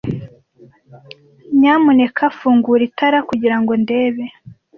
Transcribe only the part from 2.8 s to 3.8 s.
itara kugirango